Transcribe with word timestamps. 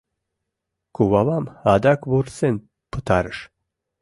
Кувавам 0.95 1.45
адак 1.73 2.01
вурсен 2.09 2.55
пытарыш 2.91 3.39